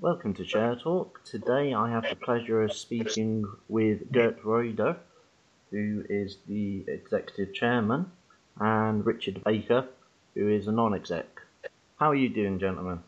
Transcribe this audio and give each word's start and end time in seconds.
Welcome 0.00 0.34
to 0.34 0.44
Chair 0.44 0.76
Talk. 0.76 1.22
Today 1.24 1.72
I 1.72 1.90
have 1.90 2.04
the 2.08 2.16
pleasure 2.16 2.62
of 2.62 2.74
speaking 2.74 3.46
with 3.66 4.12
Gert 4.12 4.42
Rieder, 4.42 4.98
who 5.70 6.04
is 6.10 6.36
the 6.46 6.84
Executive 6.86 7.54
Chairman, 7.54 8.12
and 8.60 9.06
Richard 9.06 9.42
Baker, 9.42 9.88
who 10.34 10.50
is 10.50 10.66
a 10.66 10.72
non-exec. 10.72 11.40
How 11.98 12.10
are 12.10 12.14
you 12.14 12.28
doing, 12.28 12.58
gentlemen? 12.58 13.00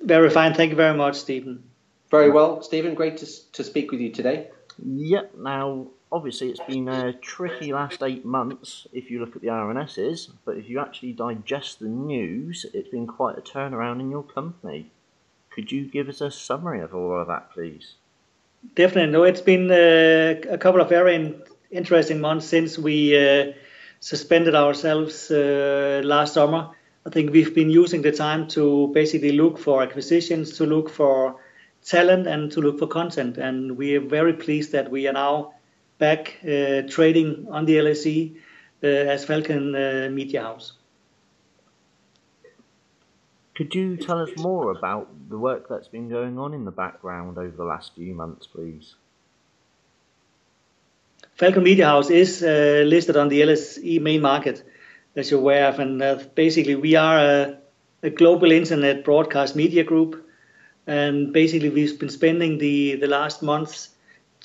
Very 0.00 0.28
fine. 0.28 0.54
Thank 0.54 0.70
you 0.70 0.76
very 0.76 0.96
much, 0.96 1.14
Stephen. 1.14 1.62
Very 2.10 2.30
well, 2.30 2.62
Stephen. 2.62 2.94
Great 2.94 3.18
to, 3.18 3.52
to 3.52 3.62
speak 3.62 3.92
with 3.92 4.00
you 4.00 4.10
today. 4.10 4.48
Yep. 4.84 5.36
Now, 5.38 5.86
obviously, 6.10 6.50
it's 6.50 6.60
been 6.66 6.88
a 6.88 7.12
tricky 7.12 7.72
last 7.72 8.02
eight 8.02 8.24
months 8.24 8.88
if 8.92 9.08
you 9.08 9.20
look 9.20 9.36
at 9.36 9.42
the 9.42 9.48
RNSs, 9.48 10.32
but 10.44 10.56
if 10.56 10.68
you 10.68 10.80
actually 10.80 11.12
digest 11.12 11.78
the 11.78 11.88
news, 11.88 12.66
it's 12.74 12.88
been 12.88 13.06
quite 13.06 13.38
a 13.38 13.40
turnaround 13.40 14.00
in 14.00 14.10
your 14.10 14.24
company. 14.24 14.90
Could 15.54 15.70
you 15.70 15.86
give 15.86 16.08
us 16.08 16.20
a 16.20 16.30
summary 16.30 16.80
of 16.80 16.94
all 16.94 17.20
of 17.20 17.28
that, 17.28 17.52
please? 17.52 17.94
Definitely. 18.74 19.12
No, 19.12 19.24
it's 19.24 19.40
been 19.40 19.70
uh, 19.70 20.40
a 20.50 20.58
couple 20.58 20.80
of 20.80 20.88
very 20.88 21.34
interesting 21.70 22.20
months 22.20 22.46
since 22.46 22.78
we 22.78 23.16
uh, 23.16 23.52
suspended 24.00 24.54
ourselves 24.54 25.30
uh, 25.30 26.00
last 26.04 26.34
summer. 26.34 26.70
I 27.04 27.10
think 27.10 27.32
we've 27.32 27.54
been 27.54 27.70
using 27.70 28.02
the 28.02 28.12
time 28.12 28.46
to 28.48 28.88
basically 28.94 29.32
look 29.32 29.58
for 29.58 29.82
acquisitions, 29.82 30.56
to 30.58 30.66
look 30.66 30.88
for 30.88 31.40
talent, 31.84 32.26
and 32.26 32.50
to 32.52 32.60
look 32.60 32.78
for 32.78 32.86
content. 32.86 33.38
And 33.38 33.76
we 33.76 33.96
are 33.96 34.00
very 34.00 34.34
pleased 34.34 34.72
that 34.72 34.90
we 34.90 35.08
are 35.08 35.12
now 35.12 35.54
back 35.98 36.38
uh, 36.44 36.82
trading 36.88 37.48
on 37.50 37.64
the 37.64 37.76
LSE 37.76 38.36
uh, 38.82 38.86
as 38.86 39.24
Falcon 39.24 39.74
uh, 39.74 40.08
Media 40.10 40.42
House. 40.42 40.74
Could 43.54 43.74
you 43.74 43.96
tell 43.98 44.18
us 44.18 44.30
more 44.38 44.70
about 44.70 45.08
the 45.28 45.36
work 45.36 45.68
that's 45.68 45.88
been 45.88 46.08
going 46.08 46.38
on 46.38 46.54
in 46.54 46.64
the 46.64 46.70
background 46.70 47.36
over 47.36 47.54
the 47.54 47.64
last 47.64 47.94
few 47.94 48.14
months, 48.14 48.46
please? 48.46 48.94
Falcon 51.34 51.62
Media 51.62 51.86
House 51.86 52.08
is 52.08 52.42
uh, 52.42 52.84
listed 52.86 53.16
on 53.16 53.28
the 53.28 53.42
LSE 53.42 54.00
main 54.00 54.22
market, 54.22 54.62
as 55.16 55.30
you're 55.30 55.40
aware 55.40 55.68
of, 55.68 55.78
and 55.80 56.00
uh, 56.02 56.18
basically 56.34 56.76
we 56.76 56.94
are 56.94 57.18
a, 57.18 57.58
a, 58.02 58.10
global 58.10 58.52
internet 58.52 59.04
broadcast 59.04 59.54
media 59.54 59.84
group, 59.84 60.26
and 60.86 61.32
basically 61.32 61.68
we've 61.68 61.98
been 61.98 62.10
spending 62.10 62.58
the 62.58 62.96
the 62.96 63.06
last 63.06 63.42
months 63.42 63.90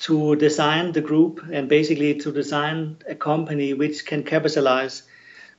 to 0.00 0.36
design 0.36 0.92
the 0.92 1.00
group 1.00 1.40
and 1.50 1.68
basically 1.68 2.14
to 2.14 2.32
design 2.32 2.96
a 3.08 3.14
company 3.14 3.74
which 3.74 4.04
can 4.04 4.22
capitalize 4.22 5.02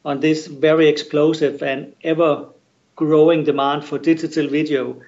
on 0.06 0.20
this 0.20 0.48
very 0.48 0.88
explosive 0.88 1.62
and 1.62 1.94
ever 2.04 2.48
growing 3.00 3.46
demand 3.46 3.86
for 3.86 3.98
digital 3.98 4.48
video. 4.50 5.02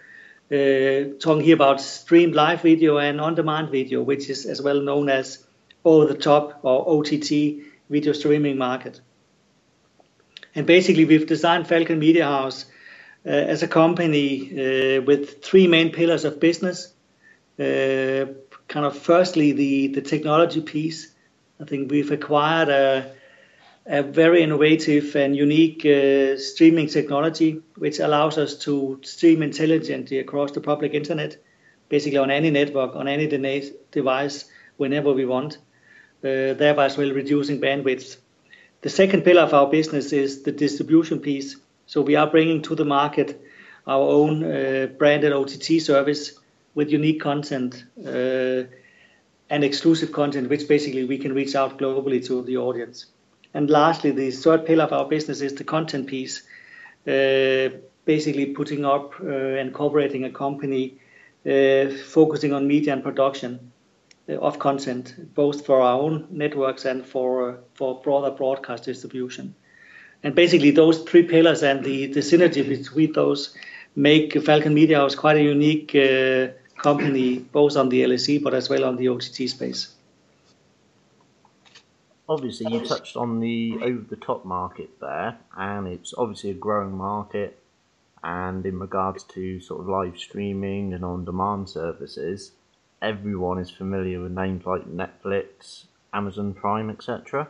Uh, 0.49 1.11
talking 1.19 1.43
here 1.43 1.55
about 1.55 1.81
streamed 1.81 2.33
live 2.33 2.61
video 2.61 2.97
and 2.97 3.19
on-demand 3.19 3.69
video, 3.69 4.01
which 4.01 4.29
is 4.29 4.45
as 4.45 4.61
well 4.61 4.79
known 4.81 5.09
as 5.09 5.43
over-the-top 5.83 6.59
or 6.63 6.77
OTT 6.87 7.31
video 7.89 8.13
streaming 8.13 8.57
market. 8.57 9.01
And 10.55 10.65
basically, 10.65 11.03
we've 11.03 11.27
designed 11.27 11.67
Falcon 11.67 11.99
Media 11.99 12.25
House 12.25 12.65
uh, 13.25 13.29
as 13.29 13.61
a 13.61 13.67
company 13.67 14.27
uh, 14.51 15.01
with 15.01 15.43
three 15.43 15.67
main 15.67 15.91
pillars 15.91 16.23
of 16.23 16.39
business. 16.39 16.93
Uh, 17.59 18.25
kind 18.69 18.85
of 18.85 18.97
firstly, 18.97 19.51
the, 19.51 19.87
the 19.87 20.01
technology 20.01 20.61
piece. 20.61 21.13
I 21.59 21.65
think 21.65 21.91
we've 21.91 22.11
acquired 22.11 22.69
a, 22.69 23.11
a 23.85 24.03
very 24.03 24.43
innovative 24.43 25.15
and 25.15 25.35
unique 25.35 25.85
uh, 25.85 26.37
streaming 26.37 26.87
technology, 26.87 27.61
which 27.77 27.99
allows 27.99 28.37
us 28.37 28.55
to 28.55 28.99
stream 29.03 29.41
intelligently 29.41 30.19
across 30.19 30.51
the 30.51 30.61
public 30.61 30.93
internet, 30.93 31.37
basically 31.89 32.17
on 32.17 32.29
any 32.29 32.51
network, 32.51 32.95
on 32.95 33.07
any 33.07 33.27
de- 33.27 33.71
device, 33.91 34.45
whenever 34.77 35.11
we 35.13 35.25
want, 35.25 35.57
uh, 36.23 36.53
thereby 36.53 36.85
as 36.85 36.97
well 36.97 37.11
reducing 37.11 37.59
bandwidth. 37.59 38.17
The 38.81 38.89
second 38.89 39.23
pillar 39.23 39.41
of 39.41 39.53
our 39.53 39.67
business 39.67 40.11
is 40.13 40.43
the 40.43 40.51
distribution 40.51 41.19
piece. 41.19 41.57
So 41.87 42.01
we 42.01 42.15
are 42.15 42.27
bringing 42.27 42.61
to 42.63 42.75
the 42.75 42.85
market 42.85 43.41
our 43.87 44.07
own 44.07 44.43
uh, 44.43 44.87
branded 44.97 45.33
OTT 45.33 45.81
service 45.81 46.39
with 46.75 46.89
unique 46.89 47.21
content 47.21 47.83
uh, 48.05 48.63
and 49.49 49.63
exclusive 49.63 50.11
content, 50.11 50.49
which 50.49 50.67
basically 50.67 51.03
we 51.03 51.17
can 51.17 51.33
reach 51.33 51.55
out 51.55 51.77
globally 51.77 52.25
to 52.27 52.43
the 52.43 52.57
audience. 52.57 53.07
And 53.53 53.69
lastly, 53.69 54.11
the 54.11 54.31
third 54.31 54.65
pillar 54.65 54.85
of 54.85 54.93
our 54.93 55.05
business 55.05 55.41
is 55.41 55.55
the 55.55 55.63
content 55.63 56.07
piece, 56.07 56.43
uh, 57.07 57.69
basically 58.05 58.47
putting 58.47 58.85
up 58.85 59.13
uh, 59.21 59.27
and 59.27 59.73
cooperating 59.73 60.23
a 60.23 60.31
company 60.31 60.99
uh, 61.45 61.89
focusing 62.07 62.53
on 62.53 62.67
media 62.67 62.93
and 62.93 63.03
production 63.03 63.71
of 64.29 64.59
content, 64.59 65.33
both 65.35 65.65
for 65.65 65.81
our 65.81 65.99
own 65.99 66.27
networks 66.29 66.85
and 66.85 67.05
for 67.05 67.59
for 67.73 67.99
broader 68.01 68.31
broadcast 68.31 68.85
distribution. 68.85 69.55
And 70.23 70.35
basically, 70.35 70.71
those 70.71 71.01
three 71.01 71.23
pillars 71.23 71.63
and 71.63 71.83
the, 71.83 72.07
the 72.07 72.19
synergy 72.19 72.67
between 72.67 73.13
those 73.13 73.55
make 73.95 74.39
Falcon 74.43 74.73
Media 74.73 74.97
House 74.97 75.15
quite 75.15 75.37
a 75.37 75.43
unique 75.43 75.95
uh, 75.95 76.49
company 76.77 77.39
both 77.39 77.75
on 77.75 77.89
the 77.89 78.03
LSE 78.03 78.41
but 78.41 78.53
as 78.53 78.69
well 78.69 78.85
on 78.85 78.97
the 78.97 79.09
OTT 79.09 79.49
space. 79.49 79.95
Obviously, 82.31 82.71
you 82.71 82.79
touched 82.85 83.17
on 83.17 83.41
the 83.41 83.77
over 83.81 84.05
the 84.09 84.15
top 84.15 84.45
market 84.45 84.89
there, 85.01 85.37
and 85.57 85.85
it's 85.85 86.13
obviously 86.17 86.51
a 86.51 86.53
growing 86.53 86.95
market. 86.95 87.59
And 88.23 88.65
in 88.65 88.79
regards 88.79 89.25
to 89.35 89.59
sort 89.59 89.81
of 89.81 89.89
live 89.89 90.17
streaming 90.17 90.93
and 90.93 91.03
on 91.03 91.25
demand 91.25 91.67
services, 91.67 92.53
everyone 93.01 93.59
is 93.59 93.69
familiar 93.69 94.21
with 94.21 94.31
names 94.31 94.65
like 94.65 94.85
Netflix, 94.85 95.87
Amazon 96.13 96.53
Prime, 96.53 96.89
etc. 96.89 97.49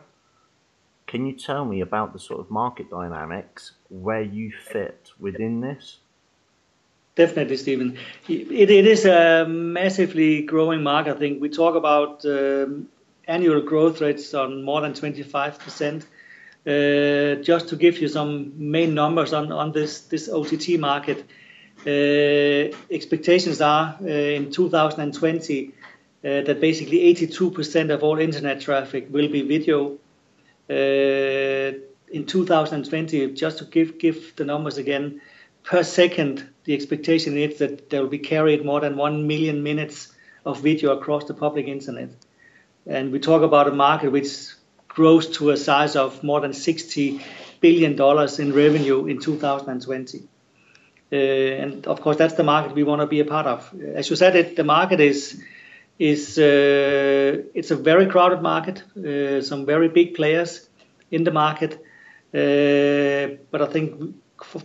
Can 1.06 1.26
you 1.26 1.34
tell 1.34 1.64
me 1.64 1.80
about 1.80 2.12
the 2.12 2.18
sort 2.18 2.40
of 2.40 2.50
market 2.50 2.90
dynamics 2.90 3.74
where 3.88 4.22
you 4.22 4.50
fit 4.50 5.12
within 5.20 5.60
this? 5.60 5.98
Definitely, 7.14 7.56
Stephen. 7.56 7.98
It, 8.28 8.70
it 8.70 8.86
is 8.86 9.04
a 9.04 9.46
massively 9.46 10.42
growing 10.42 10.82
market. 10.82 11.14
I 11.14 11.18
think 11.20 11.40
we 11.40 11.50
talk 11.50 11.76
about 11.76 12.24
um, 12.24 12.88
annual 13.32 13.62
growth 13.62 14.00
rates 14.00 14.34
on 14.34 14.62
more 14.62 14.80
than 14.82 14.92
25%. 14.92 16.04
Uh, 16.64 17.42
just 17.42 17.68
to 17.68 17.76
give 17.76 17.98
you 17.98 18.08
some 18.08 18.52
main 18.56 18.94
numbers 18.94 19.32
on, 19.32 19.50
on 19.50 19.72
this, 19.72 20.02
this 20.02 20.28
OTT 20.28 20.78
market, 20.78 21.24
uh, 21.86 22.76
expectations 22.90 23.60
are 23.60 23.96
uh, 24.00 24.06
in 24.06 24.52
2020 24.52 25.68
uh, 25.68 25.72
that 26.22 26.60
basically 26.60 26.98
82% 27.14 27.90
of 27.90 28.04
all 28.04 28.18
internet 28.18 28.60
traffic 28.60 29.08
will 29.10 29.28
be 29.28 29.42
video. 29.42 29.98
Uh, 30.70 31.78
in 32.12 32.26
2020, 32.26 33.32
just 33.32 33.58
to 33.58 33.64
give, 33.64 33.98
give 33.98 34.36
the 34.36 34.44
numbers 34.44 34.78
again, 34.78 35.20
per 35.64 35.82
second, 35.82 36.46
the 36.64 36.74
expectation 36.74 37.36
is 37.36 37.58
that 37.58 37.90
there 37.90 38.02
will 38.02 38.08
be 38.08 38.18
carried 38.18 38.64
more 38.64 38.80
than 38.80 38.96
1 38.96 39.26
million 39.26 39.62
minutes 39.62 40.14
of 40.44 40.60
video 40.60 40.96
across 40.96 41.24
the 41.24 41.34
public 41.34 41.66
internet. 41.66 42.10
And 42.86 43.12
we 43.12 43.18
talk 43.18 43.42
about 43.42 43.68
a 43.68 43.72
market 43.72 44.10
which 44.10 44.28
grows 44.88 45.28
to 45.38 45.50
a 45.50 45.56
size 45.56 45.96
of 45.96 46.22
more 46.22 46.40
than 46.40 46.52
60 46.52 47.20
billion 47.60 47.96
dollars 47.96 48.38
in 48.38 48.52
revenue 48.52 49.06
in 49.06 49.20
2020. 49.20 50.22
Uh, 51.12 51.16
and 51.16 51.86
of 51.86 52.00
course, 52.00 52.16
that's 52.16 52.34
the 52.34 52.42
market 52.42 52.74
we 52.74 52.82
want 52.82 53.00
to 53.00 53.06
be 53.06 53.20
a 53.20 53.24
part 53.24 53.46
of. 53.46 53.74
As 53.94 54.08
you 54.10 54.16
said, 54.16 54.34
it, 54.34 54.56
the 54.56 54.64
market 54.64 55.00
is 55.00 55.42
is 55.98 56.38
uh, 56.38 57.42
it's 57.54 57.70
a 57.70 57.76
very 57.76 58.06
crowded 58.06 58.42
market. 58.42 58.82
Uh, 58.96 59.42
some 59.42 59.66
very 59.66 59.88
big 59.88 60.14
players 60.14 60.68
in 61.10 61.24
the 61.24 61.30
market, 61.30 61.74
uh, 62.34 63.36
but 63.50 63.60
I 63.60 63.66
think 63.66 64.14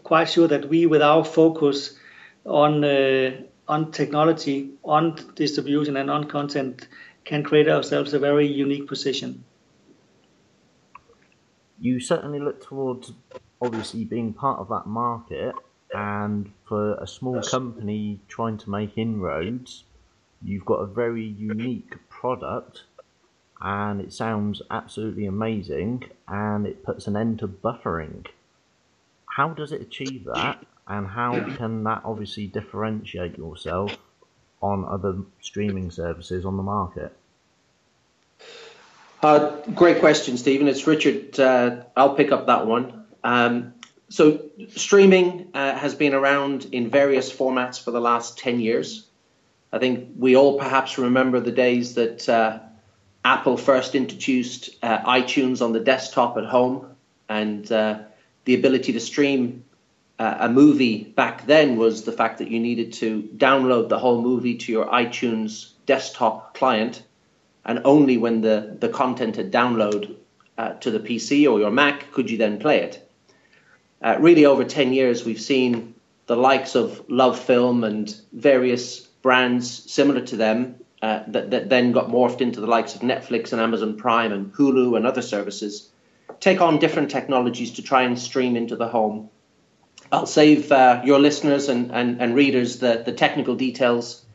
quite 0.03 0.29
sure 0.29 0.47
that 0.47 0.69
we, 0.69 0.85
with 0.85 1.01
our 1.01 1.25
focus 1.25 1.97
on 2.45 2.83
uh, 2.83 3.31
on 3.67 3.91
technology, 3.91 4.71
on 4.83 5.15
distribution, 5.35 5.97
and 5.97 6.09
on 6.09 6.23
content, 6.23 6.87
can 7.27 7.43
create 7.43 7.67
ourselves 7.67 8.13
a 8.13 8.19
very 8.19 8.47
unique 8.47 8.87
position. 8.87 9.43
You 11.79 11.99
certainly 11.99 12.39
look 12.39 12.65
towards 12.65 13.11
obviously 13.61 14.05
being 14.05 14.33
part 14.33 14.59
of 14.59 14.69
that 14.69 14.87
market, 14.87 15.53
and 15.93 16.51
for 16.67 16.95
a 16.95 17.05
small 17.05 17.41
company 17.41 18.19
trying 18.27 18.57
to 18.59 18.69
make 18.69 18.97
inroads, 18.97 19.83
you've 20.41 20.65
got 20.65 20.75
a 20.75 20.85
very 20.85 21.25
unique 21.25 21.95
product, 22.09 22.83
and 23.61 23.99
it 23.99 24.13
sounds 24.13 24.61
absolutely 24.71 25.25
amazing, 25.25 26.03
and 26.27 26.65
it 26.65 26.83
puts 26.83 27.07
an 27.07 27.17
end 27.17 27.39
to 27.39 27.47
buffering. 27.47 28.25
How 29.25 29.49
does 29.49 29.71
it 29.71 29.81
achieve 29.81 30.25
that, 30.33 30.65
and 30.87 31.07
how 31.07 31.55
can 31.57 31.83
that 31.83 32.01
obviously 32.05 32.47
differentiate 32.47 33.37
yourself 33.37 33.97
on 34.61 34.85
other 34.85 35.17
streaming 35.41 35.91
services 35.91 36.45
on 36.45 36.57
the 36.57 36.63
market? 36.63 37.15
Uh, 39.21 39.55
great 39.73 39.99
question, 39.99 40.37
Stephen. 40.37 40.67
It's 40.67 40.85
Richard. 40.85 41.39
Uh, 41.39 41.83
I'll 41.95 42.15
pick 42.15 42.31
up 42.31 42.47
that 42.47 42.67
one. 42.67 43.05
Um, 43.23 43.73
so 44.09 44.41
streaming 44.69 45.49
uh, 45.53 45.75
has 45.75 45.95
been 45.95 46.13
around 46.13 46.67
in 46.71 46.89
various 46.89 47.31
formats 47.31 47.83
for 47.83 47.91
the 47.91 47.99
last 47.99 48.37
10 48.37 48.59
years. 48.59 49.07
I 49.71 49.79
think 49.79 50.09
we 50.17 50.35
all 50.35 50.57
perhaps 50.57 50.97
remember 50.97 51.39
the 51.39 51.51
days 51.51 51.95
that 51.95 52.27
uh, 52.29 52.59
Apple 53.25 53.57
first 53.57 53.95
introduced 53.95 54.69
uh, 54.81 54.99
iTunes 54.99 55.61
on 55.61 55.73
the 55.73 55.81
desktop 55.81 56.37
at 56.37 56.45
home, 56.45 56.95
and 57.27 57.69
uh, 57.71 57.99
the 58.45 58.55
ability 58.55 58.93
to 58.93 58.99
stream 59.01 59.65
uh, 60.19 60.37
a 60.41 60.49
movie 60.49 61.03
back 61.03 61.45
then 61.45 61.77
was 61.77 62.03
the 62.03 62.11
fact 62.11 62.39
that 62.39 62.49
you 62.49 62.59
needed 62.59 62.93
to 62.93 63.21
download 63.37 63.89
the 63.89 63.99
whole 63.99 64.21
movie 64.21 64.55
to 64.55 64.71
your 64.71 64.85
iTunes 64.87 65.71
desktop 65.85 66.55
client, 66.55 67.03
and 67.65 67.81
only 67.85 68.17
when 68.17 68.41
the, 68.41 68.77
the 68.79 68.89
content 68.89 69.35
had 69.35 69.51
downloaded 69.51 70.15
uh, 70.57 70.73
to 70.73 70.91
the 70.91 70.99
PC 70.99 71.49
or 71.51 71.59
your 71.59 71.71
Mac 71.71 72.11
could 72.11 72.31
you 72.31 72.37
then 72.37 72.59
play 72.59 72.81
it. 72.81 73.09
Uh, 74.01 74.17
really, 74.19 74.45
over 74.45 74.63
10 74.63 74.93
years, 74.93 75.25
we've 75.25 75.41
seen 75.41 75.95
the 76.27 76.35
likes 76.35 76.75
of 76.75 77.03
Love 77.09 77.39
Film 77.39 77.83
and 77.83 78.15
various 78.33 78.99
brands 78.99 79.91
similar 79.91 80.21
to 80.21 80.35
them 80.35 80.75
uh, 81.01 81.23
that, 81.27 81.51
that 81.51 81.69
then 81.69 81.91
got 81.91 82.07
morphed 82.07 82.41
into 82.41 82.59
the 82.59 82.67
likes 82.67 82.95
of 82.95 83.01
Netflix 83.01 83.51
and 83.51 83.61
Amazon 83.61 83.97
Prime 83.97 84.31
and 84.31 84.53
Hulu 84.53 84.97
and 84.97 85.05
other 85.05 85.21
services 85.21 85.89
take 86.39 86.61
on 86.61 86.79
different 86.79 87.09
technologies 87.09 87.71
to 87.73 87.81
try 87.81 88.03
and 88.03 88.17
stream 88.19 88.55
into 88.55 88.75
the 88.75 88.87
home. 88.87 89.29
I'll 90.11 90.25
save 90.25 90.71
uh, 90.71 91.01
your 91.03 91.19
listeners 91.19 91.69
and, 91.69 91.91
and, 91.91 92.21
and 92.21 92.35
readers 92.35 92.79
the, 92.79 93.03
the 93.05 93.11
technical 93.11 93.55
details 93.55 94.25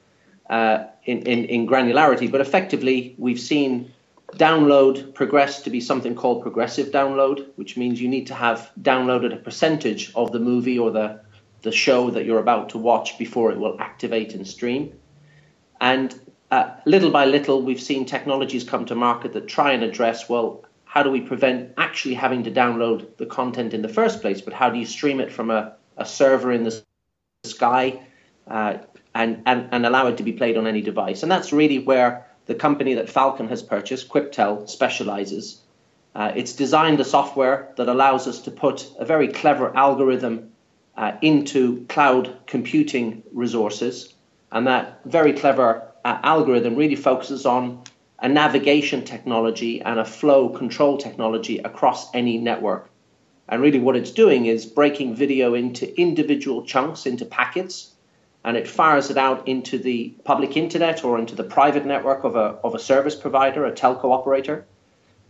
uh, 0.51 0.85
in, 1.05 1.23
in, 1.23 1.45
in 1.47 1.67
granularity, 1.67 2.31
but 2.31 2.41
effectively, 2.41 3.15
we've 3.19 3.41
seen 3.41 3.93
download 4.35 5.15
progress 5.15 5.63
to 5.63 5.71
be 5.71 5.81
something 5.81 6.15
called 6.15 6.43
progressive 6.43 6.89
download, 6.89 7.47
which 7.57 7.77
means 7.77 8.01
you 8.01 8.09
need 8.09 8.27
to 8.27 8.35
have 8.35 8.71
downloaded 8.81 9.33
a 9.33 9.37
percentage 9.37 10.13
of 10.15 10.33
the 10.33 10.39
movie 10.39 10.79
or 10.79 10.91
the, 10.91 11.21
the 11.63 11.73
show 11.73 12.11
that 12.11 12.25
you're 12.25 12.39
about 12.39 12.71
to 12.71 12.79
watch 12.79 13.19
before 13.19 13.51
it 13.51 13.59
will 13.59 13.81
activate 13.81 14.35
and 14.35 14.47
stream. 14.47 14.93
And 15.81 16.19
uh, 16.51 16.75
little 16.85 17.11
by 17.11 17.25
little, 17.25 17.63
we've 17.63 17.81
seen 17.81 18.05
technologies 18.05 18.65
come 18.65 18.85
to 18.87 18.95
market 18.95 19.33
that 19.33 19.49
try 19.49 19.73
and 19.73 19.83
address 19.83 20.29
well, 20.29 20.65
how 20.93 21.03
do 21.03 21.11
we 21.11 21.23
prevent 21.23 21.73
actually 21.79 22.13
having 22.13 22.43
to 22.45 22.51
download 22.51 23.17
the 23.17 23.25
content 23.25 23.73
in 23.73 23.81
the 23.81 23.89
first 23.89 24.21
place, 24.21 24.43
but 24.43 24.53
how 24.53 24.69
do 24.69 24.79
you 24.79 24.85
stream 24.85 25.21
it 25.21 25.33
from 25.33 25.51
a, 25.51 25.75
a 25.97 26.05
server 26.05 26.53
in 26.53 26.65
the 26.65 26.85
sky 27.45 27.99
uh, 28.47 28.77
and, 29.15 29.43
and, 29.47 29.71
and 29.73 29.87
allow 29.87 30.09
it 30.09 30.19
to 30.19 30.23
be 30.23 30.35
played 30.35 30.59
on 30.59 30.67
any 30.67 30.83
device? 30.83 31.23
And 31.23 31.33
that's 31.33 31.51
really 31.51 31.79
where 31.79 32.27
the 32.45 32.55
company 32.55 32.93
that 32.93 33.09
Falcon 33.09 33.49
has 33.49 33.63
purchased, 33.63 34.11
Quiptel, 34.11 34.69
specializes. 34.69 35.63
Uh, 36.15 36.33
it's 36.37 36.53
designed 36.53 37.01
a 37.01 37.07
software 37.07 37.73
that 37.77 37.89
allows 37.89 38.29
us 38.29 38.43
to 38.43 38.51
put 38.51 38.87
a 38.99 39.07
very 39.07 39.29
clever 39.29 39.75
algorithm 39.75 40.53
uh, 40.99 41.13
into 41.23 41.87
cloud 41.87 42.37
computing 42.47 43.23
resources. 43.33 44.13
And 44.51 44.67
that 44.67 45.01
very 45.07 45.33
clever 45.33 45.89
uh, 46.05 46.19
algorithm 46.23 46.77
really 46.77 46.97
focuses 46.97 47.47
on 47.47 47.83
a 48.23 48.29
navigation 48.29 49.05
technology 49.05 49.83
and 49.83 49.99
a 49.99 50.05
flow 50.05 50.49
control 50.49 50.97
technology 50.97 51.59
across 51.59 52.15
any 52.15 52.39
network. 52.39 52.89
And 53.49 53.61
really, 53.61 53.81
what 53.81 53.97
it's 53.97 54.13
doing 54.13 54.47
is 54.47 54.65
breaking 54.65 55.17
video 55.17 55.55
into 55.55 56.01
individual 56.01 56.65
chunks, 56.65 57.05
into 57.05 57.25
packets, 57.25 57.93
and 58.45 58.57
it 58.57 58.69
fires 58.69 59.11
it 59.11 59.19
out 59.19 59.49
into 59.49 59.77
the 59.77 60.15
public 60.25 60.57
internet 60.57 61.05
or 61.05 61.19
into 61.19 61.35
the 61.35 61.43
private 61.43 61.85
network 61.85 62.23
of 62.23 62.37
a, 62.37 62.59
of 62.63 62.77
a 62.77 62.79
service 62.79 63.17
provider, 63.17 63.67
a 63.67 63.73
telco 63.73 64.13
operator. 64.13 64.65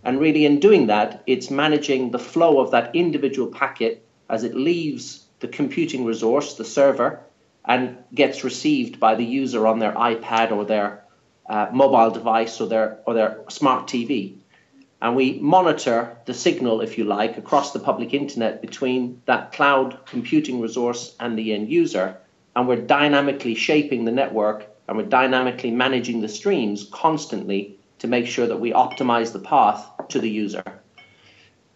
And 0.05 0.21
really, 0.21 0.45
in 0.45 0.61
doing 0.61 0.88
that, 0.88 1.23
it's 1.27 1.50
managing 1.50 2.11
the 2.11 2.19
flow 2.19 2.61
of 2.61 2.73
that 2.73 2.95
individual 2.95 3.50
packet 3.50 4.05
as 4.29 4.45
it 4.45 4.55
leaves 4.55 5.25
the 5.41 5.49
computing 5.49 6.05
resource, 6.05 6.55
the 6.55 6.65
server, 6.65 7.21
and 7.65 7.97
gets 8.15 8.45
received 8.45 9.00
by 9.00 9.15
the 9.15 9.25
user 9.25 9.67
on 9.67 9.79
their 9.79 9.93
iPad 9.93 10.53
or 10.53 10.67
their 10.67 11.01
uh, 11.52 11.69
mobile 11.70 12.10
device 12.10 12.60
or 12.62 12.66
their 12.66 12.99
or 13.06 13.12
their 13.12 13.44
smart 13.49 13.87
TV. 13.87 14.37
And 15.02 15.14
we 15.14 15.38
monitor 15.40 16.16
the 16.25 16.32
signal, 16.32 16.81
if 16.81 16.96
you 16.96 17.04
like, 17.04 17.37
across 17.37 17.72
the 17.72 17.78
public 17.81 18.14
internet 18.14 18.62
between 18.62 19.20
that 19.26 19.52
cloud 19.52 19.99
computing 20.06 20.60
resource 20.60 21.14
and 21.20 21.37
the 21.37 21.52
end 21.52 21.69
user. 21.69 22.16
And 22.56 22.66
we're 22.69 22.87
dynamically 22.99 23.54
shaping 23.54 24.04
the 24.04 24.12
network 24.12 24.66
and 24.88 24.96
we're 24.96 25.04
dynamically 25.20 25.70
managing 25.70 26.22
the 26.22 26.28
streams 26.28 26.88
constantly 26.90 27.76
to 27.99 28.06
make 28.06 28.26
sure 28.26 28.46
that 28.46 28.60
we 28.60 28.72
optimize 28.72 29.32
the 29.32 29.38
path 29.38 29.87
to 30.08 30.20
the 30.20 30.31
user. 30.31 30.64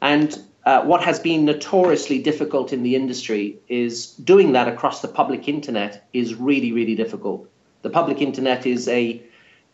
And 0.00 0.38
uh, 0.64 0.84
what 0.84 1.02
has 1.02 1.18
been 1.18 1.44
notoriously 1.44 2.20
difficult 2.22 2.72
in 2.72 2.82
the 2.82 2.96
industry 2.96 3.58
is 3.68 4.12
doing 4.12 4.52
that 4.52 4.68
across 4.68 5.02
the 5.02 5.08
public 5.08 5.48
internet 5.48 6.08
is 6.12 6.34
really, 6.34 6.72
really 6.72 6.94
difficult. 6.94 7.48
The 7.82 7.90
public 7.90 8.22
internet 8.22 8.66
is 8.66 8.88
a, 8.88 9.22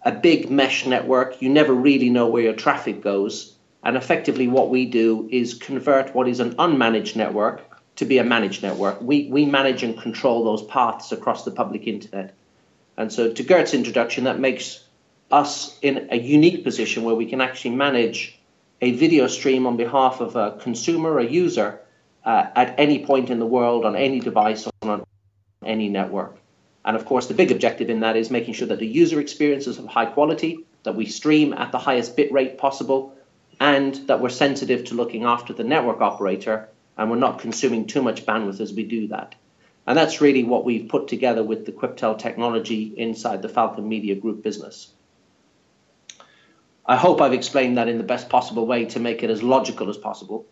a 0.05 0.13
big 0.13 0.51
mesh 0.51 0.87
network. 0.87 1.41
You 1.41 1.49
never 1.49 1.73
really 1.73 2.11
know 2.11 2.29
where 2.29 2.43
your 2.43 2.55
traffic 2.55 3.03
goes. 3.03 3.55
And 3.85 3.97
effectively, 3.97 4.49
what 4.49 4.71
we 4.71 4.87
do 4.87 5.29
is 5.31 5.55
convert 5.55 6.15
what 6.15 6.29
is 6.29 6.41
an 6.41 6.55
unmanaged 6.57 7.17
network 7.17 7.63
to 7.97 8.05
be 8.05 8.19
a 8.19 8.25
managed 8.25 8.63
network. 8.63 9.01
We, 9.01 9.29
we 9.29 9.45
manage 9.45 9.83
and 9.83 9.99
control 9.99 10.45
those 10.45 10.63
paths 10.63 11.13
across 11.13 11.45
the 11.45 11.51
public 11.51 11.87
internet. 11.87 12.35
And 12.97 13.13
so, 13.13 13.33
to 13.33 13.43
Gert's 13.43 13.75
introduction, 13.75 14.25
that 14.25 14.39
makes 14.39 14.85
us 15.31 15.79
in 15.83 16.09
a 16.11 16.19
unique 16.19 16.63
position 16.63 17.05
where 17.05 17.15
we 17.15 17.27
can 17.27 17.41
actually 17.41 17.75
manage 17.75 18.39
a 18.81 18.93
video 18.93 19.27
stream 19.27 19.67
on 19.67 19.77
behalf 19.77 20.21
of 20.21 20.37
a 20.37 20.59
consumer, 20.61 21.19
a 21.19 21.25
user, 21.25 21.81
uh, 22.25 22.47
at 22.55 22.75
any 22.79 23.05
point 23.05 23.31
in 23.31 23.39
the 23.39 23.47
world, 23.47 23.85
on 23.85 23.97
any 23.97 24.21
device, 24.21 24.69
on 24.83 25.05
any 25.65 25.89
network. 25.89 26.37
And 26.85 26.97
of 26.97 27.05
course, 27.05 27.27
the 27.27 27.35
big 27.35 27.51
objective 27.51 27.91
in 27.91 28.01
that 28.01 28.17
is 28.17 28.31
making 28.31 28.55
sure 28.55 28.69
that 28.69 28.79
the 28.79 28.87
user 28.87 29.21
experience 29.21 29.67
is 29.67 29.79
of 29.79 29.87
high 29.87 30.07
quality, 30.07 30.65
that 30.83 30.97
we 30.97 31.07
stream 31.07 31.53
at 31.53 31.73
the 31.73 31.79
highest 31.79 32.17
bit 32.17 32.33
rate 32.33 32.59
possible, 32.59 33.15
and 33.61 33.95
that 34.09 34.21
we're 34.21 34.29
sensitive 34.29 34.85
to 34.85 34.95
looking 34.95 35.25
after 35.25 35.53
the 35.53 35.65
network 35.65 36.01
operator 36.01 36.69
and 36.97 37.11
we're 37.11 37.17
not 37.17 37.39
consuming 37.39 37.87
too 37.87 38.03
much 38.03 38.27
bandwidth 38.27 38.61
as 38.61 38.73
we 38.73 38.85
do 38.85 39.09
that. 39.09 39.35
And 39.87 39.97
that's 39.97 40.21
really 40.21 40.45
what 40.45 40.65
we've 40.65 40.89
put 40.89 41.09
together 41.09 41.43
with 41.43 41.67
the 41.67 41.73
Quiptel 41.73 42.19
technology 42.19 42.93
inside 42.97 43.43
the 43.43 43.49
Falcon 43.49 43.89
Media 43.89 44.15
Group 44.15 44.43
business. 44.43 44.93
I 46.85 46.97
hope 46.97 47.21
I've 47.21 47.33
explained 47.33 47.79
that 47.79 47.89
in 47.89 47.99
the 47.99 48.05
best 48.05 48.29
possible 48.29 48.67
way 48.67 48.85
to 48.87 49.01
make 49.01 49.23
it 49.23 49.31
as 49.31 49.43
logical 49.43 49.89
as 49.89 49.97
possible. 49.97 50.47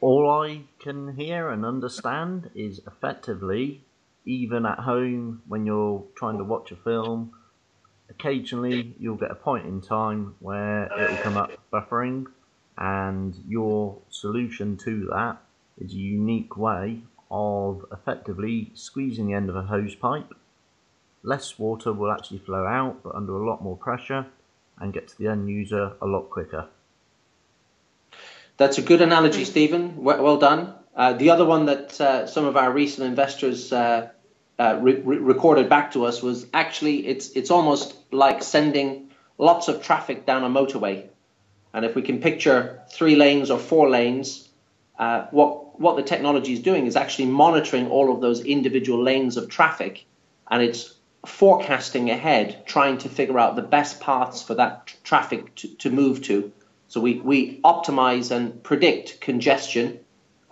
All 0.00 0.30
I 0.30 0.62
can 0.78 1.16
hear 1.16 1.50
and 1.50 1.64
understand 1.64 2.50
is 2.54 2.80
effectively, 2.86 3.84
even 4.26 4.66
at 4.66 4.80
home 4.80 5.40
when 5.46 5.64
you're 5.64 6.04
trying 6.16 6.36
to 6.38 6.44
watch 6.44 6.72
a 6.72 6.76
film, 6.76 7.32
occasionally 8.10 8.94
you'll 8.98 9.16
get 9.16 9.30
a 9.30 9.36
point 9.36 9.66
in 9.66 9.80
time 9.80 10.34
where 10.40 10.92
it'll 11.00 11.16
come 11.18 11.36
up 11.36 11.52
buffering, 11.72 12.26
and 12.76 13.36
your 13.48 13.98
solution 14.10 14.76
to 14.76 15.08
that 15.12 15.38
is 15.78 15.92
a 15.92 15.96
unique 15.96 16.56
way 16.56 17.00
of 17.30 17.84
effectively 17.92 18.70
squeezing 18.74 19.28
the 19.28 19.34
end 19.34 19.48
of 19.48 19.56
a 19.56 19.62
hose 19.62 19.94
pipe. 19.94 20.34
Less 21.22 21.58
water 21.58 21.92
will 21.92 22.12
actually 22.12 22.38
flow 22.38 22.66
out, 22.66 23.02
but 23.02 23.14
under 23.14 23.36
a 23.36 23.48
lot 23.48 23.62
more 23.62 23.76
pressure, 23.76 24.26
and 24.78 24.92
get 24.92 25.08
to 25.08 25.18
the 25.18 25.28
end 25.28 25.48
user 25.48 25.92
a 26.02 26.06
lot 26.06 26.30
quicker. 26.30 26.68
That's 28.56 28.78
a 28.78 28.82
good 28.82 29.02
analogy, 29.02 29.44
Stephen. 29.44 30.02
Well, 30.02 30.38
done. 30.38 30.74
Uh, 30.94 31.12
the 31.12 31.30
other 31.30 31.44
one 31.44 31.66
that 31.66 32.00
uh, 32.00 32.26
some 32.26 32.46
of 32.46 32.56
our 32.56 32.72
recent 32.72 33.06
investors 33.06 33.70
uh, 33.70 34.08
uh 34.58 34.78
re- 34.80 35.00
re- 35.00 35.18
recorded 35.18 35.68
back 35.68 35.92
to 35.92 36.04
us 36.04 36.22
was 36.22 36.46
actually 36.52 37.06
it's 37.06 37.30
it's 37.30 37.50
almost 37.50 37.94
like 38.12 38.42
sending 38.42 39.10
lots 39.38 39.68
of 39.68 39.82
traffic 39.82 40.24
down 40.26 40.44
a 40.44 40.48
motorway, 40.48 41.08
and 41.72 41.84
if 41.84 41.94
we 41.94 42.02
can 42.02 42.20
picture 42.20 42.82
three 42.90 43.16
lanes 43.16 43.50
or 43.50 43.58
four 43.58 43.90
lanes, 43.90 44.48
uh, 44.98 45.26
what 45.30 45.78
what 45.80 45.96
the 45.96 46.02
technology 46.02 46.52
is 46.52 46.60
doing 46.60 46.86
is 46.86 46.96
actually 46.96 47.26
monitoring 47.26 47.88
all 47.90 48.12
of 48.12 48.20
those 48.20 48.40
individual 48.40 49.02
lanes 49.02 49.36
of 49.36 49.48
traffic, 49.48 50.06
and 50.50 50.62
it's 50.62 50.96
forecasting 51.26 52.08
ahead, 52.08 52.64
trying 52.66 52.98
to 52.98 53.08
figure 53.08 53.38
out 53.38 53.56
the 53.56 53.62
best 53.62 54.00
paths 54.00 54.42
for 54.42 54.54
that 54.54 54.94
traffic 55.02 55.54
to, 55.56 55.68
to 55.76 55.90
move 55.90 56.22
to. 56.22 56.52
So 56.88 57.00
we, 57.00 57.14
we 57.14 57.60
optimize 57.62 58.30
and 58.30 58.62
predict 58.62 59.20
congestion. 59.20 59.98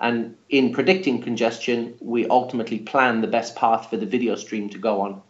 And 0.01 0.37
in 0.49 0.73
predicting 0.73 1.23
congestion, 1.23 1.95
we 2.01 2.27
ultimately 2.27 2.81
plan 2.81 3.21
the 3.21 3.27
best 3.27 3.55
path 3.57 3.91
for 3.91 3.97
the 3.97 4.07
video 4.07 4.35
stream 4.35 4.69
to 4.71 4.79
go 4.79 5.01
on. 5.03 5.23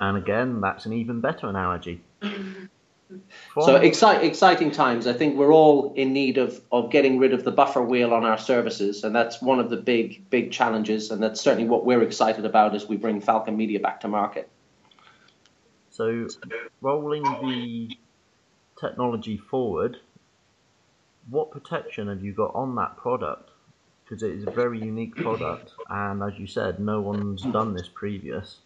And 0.00 0.16
again, 0.16 0.60
that's 0.60 0.86
an 0.86 0.92
even 0.92 1.20
better 1.20 1.48
analogy. 1.48 2.02
So 3.60 3.76
excite, 3.76 4.24
exciting 4.24 4.70
times. 4.70 5.06
I 5.06 5.12
think 5.12 5.36
we're 5.36 5.52
all 5.52 5.94
in 5.94 6.12
need 6.12 6.38
of, 6.38 6.60
of 6.70 6.90
getting 6.90 7.18
rid 7.18 7.32
of 7.32 7.44
the 7.44 7.50
buffer 7.50 7.82
wheel 7.82 8.14
on 8.14 8.24
our 8.24 8.38
services, 8.38 9.02
and 9.02 9.14
that's 9.14 9.42
one 9.42 9.58
of 9.58 9.70
the 9.70 9.76
big 9.76 10.30
big 10.30 10.52
challenges, 10.52 11.10
and 11.10 11.22
that's 11.22 11.40
certainly 11.40 11.68
what 11.68 11.84
we're 11.84 12.02
excited 12.02 12.44
about 12.44 12.74
as 12.74 12.86
we 12.86 12.96
bring 12.96 13.20
Falcon 13.20 13.56
Media 13.56 13.80
back 13.80 14.00
to 14.02 14.08
market. 14.08 14.48
So, 15.90 16.28
rolling 16.80 17.24
the 17.24 17.98
technology 18.78 19.36
forward, 19.36 19.98
what 21.28 21.50
protection 21.50 22.08
have 22.08 22.22
you 22.22 22.32
got 22.32 22.54
on 22.54 22.74
that 22.76 22.96
product? 22.96 23.50
Because 24.04 24.22
it 24.22 24.32
is 24.32 24.46
a 24.46 24.50
very 24.50 24.80
unique 24.80 25.14
product, 25.14 25.72
and 25.88 26.22
as 26.22 26.38
you 26.38 26.46
said, 26.46 26.80
no 26.80 27.00
one's 27.00 27.42
done 27.42 27.74
this 27.74 27.88
previous. 27.88 28.58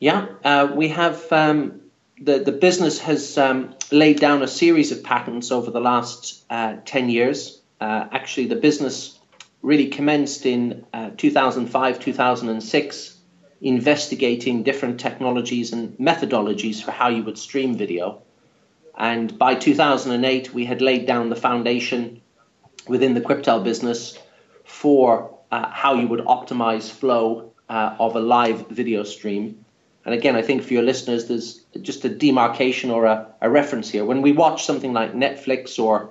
Yeah, 0.00 0.26
uh, 0.44 0.72
we 0.74 0.88
have 0.88 1.30
um, 1.32 1.82
the 2.20 2.38
the 2.40 2.52
business 2.52 2.98
has 3.00 3.38
um, 3.38 3.74
laid 3.92 4.18
down 4.18 4.42
a 4.42 4.48
series 4.48 4.90
of 4.90 5.04
patents 5.04 5.52
over 5.52 5.70
the 5.70 5.80
last 5.80 6.44
uh, 6.50 6.76
ten 6.84 7.08
years. 7.08 7.60
Uh, 7.80 8.08
actually, 8.10 8.46
the 8.46 8.56
business 8.56 9.18
really 9.62 9.88
commenced 9.88 10.46
in 10.46 10.86
uh, 10.92 11.10
2005, 11.16 12.00
2006, 12.00 13.18
investigating 13.60 14.62
different 14.62 15.00
technologies 15.00 15.72
and 15.72 15.96
methodologies 15.98 16.82
for 16.82 16.92
how 16.92 17.08
you 17.08 17.22
would 17.22 17.38
stream 17.38 17.76
video. 17.76 18.22
And 18.96 19.38
by 19.38 19.54
2008, 19.54 20.52
we 20.52 20.64
had 20.64 20.82
laid 20.82 21.06
down 21.06 21.30
the 21.30 21.36
foundation 21.36 22.20
within 22.86 23.14
the 23.14 23.20
Quiptel 23.20 23.62
business 23.62 24.18
for 24.64 25.38
uh, 25.50 25.68
how 25.68 25.94
you 25.94 26.08
would 26.08 26.20
optimize 26.20 26.90
flow 26.90 27.52
uh, 27.68 27.96
of 27.98 28.16
a 28.16 28.20
live 28.20 28.68
video 28.68 29.02
stream. 29.04 29.64
And 30.04 30.14
again, 30.14 30.34
I 30.34 30.42
think 30.42 30.62
for 30.62 30.72
your 30.72 30.82
listeners, 30.82 31.28
there's 31.28 31.64
just 31.82 32.04
a 32.04 32.08
demarcation 32.08 32.90
or 32.90 33.04
a, 33.04 33.26
a 33.40 33.50
reference 33.50 33.90
here. 33.90 34.04
When 34.04 34.22
we 34.22 34.32
watch 34.32 34.64
something 34.64 34.92
like 34.92 35.14
Netflix 35.14 35.78
or 35.78 36.10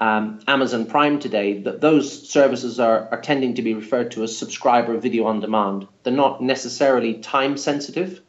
um, 0.00 0.40
Amazon 0.48 0.86
Prime 0.86 1.20
today, 1.20 1.60
that 1.60 1.80
those 1.80 2.28
services 2.28 2.80
are, 2.80 3.08
are 3.12 3.20
tending 3.20 3.54
to 3.54 3.62
be 3.62 3.74
referred 3.74 4.10
to 4.12 4.24
as 4.24 4.36
subscriber 4.36 4.96
video 4.96 5.26
on 5.26 5.40
demand. 5.40 5.86
They're 6.02 6.12
not 6.12 6.42
necessarily 6.42 7.14
time 7.14 7.56
sensitive, 7.56 8.20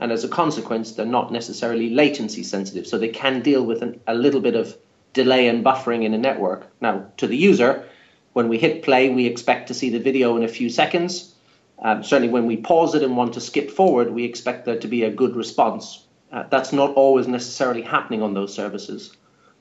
and 0.00 0.10
as 0.10 0.24
a 0.24 0.28
consequence, 0.28 0.92
they're 0.92 1.06
not 1.06 1.30
necessarily 1.30 1.90
latency 1.90 2.42
sensitive. 2.42 2.86
So 2.86 2.98
they 2.98 3.08
can 3.08 3.42
deal 3.42 3.64
with 3.64 3.82
an, 3.82 4.00
a 4.06 4.14
little 4.14 4.40
bit 4.40 4.56
of 4.56 4.76
delay 5.12 5.46
and 5.46 5.64
buffering 5.64 6.04
in 6.04 6.14
a 6.14 6.18
network. 6.18 6.66
Now, 6.80 7.06
to 7.18 7.26
the 7.26 7.36
user, 7.36 7.86
when 8.32 8.48
we 8.48 8.58
hit 8.58 8.82
play, 8.82 9.10
we 9.10 9.26
expect 9.26 9.68
to 9.68 9.74
see 9.74 9.90
the 9.90 9.98
video 9.98 10.36
in 10.36 10.42
a 10.42 10.48
few 10.48 10.70
seconds. 10.70 11.34
Um, 11.78 12.02
certainly, 12.02 12.32
when 12.32 12.46
we 12.46 12.56
pause 12.56 12.94
it 12.94 13.02
and 13.02 13.16
want 13.16 13.34
to 13.34 13.40
skip 13.40 13.70
forward, 13.70 14.10
we 14.10 14.24
expect 14.24 14.64
there 14.64 14.78
to 14.78 14.88
be 14.88 15.04
a 15.04 15.10
good 15.10 15.36
response. 15.36 16.06
Uh, 16.32 16.44
that's 16.48 16.72
not 16.72 16.94
always 16.94 17.26
necessarily 17.28 17.82
happening 17.82 18.22
on 18.22 18.34
those 18.34 18.54
services. 18.54 19.14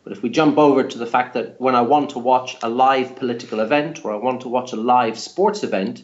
But 0.03 0.13
if 0.13 0.23
we 0.23 0.29
jump 0.29 0.57
over 0.57 0.83
to 0.83 0.97
the 0.97 1.05
fact 1.05 1.33
that 1.33 1.59
when 1.59 1.75
I 1.75 1.81
want 1.81 2.11
to 2.11 2.19
watch 2.19 2.55
a 2.63 2.69
live 2.69 3.15
political 3.15 3.59
event 3.59 4.05
or 4.05 4.13
I 4.13 4.15
want 4.15 4.41
to 4.41 4.49
watch 4.49 4.71
a 4.71 4.77
live 4.77 5.19
sports 5.19 5.63
event, 5.63 6.03